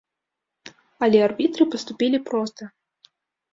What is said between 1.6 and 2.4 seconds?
паступілі